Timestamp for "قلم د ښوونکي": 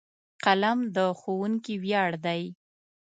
0.43-1.75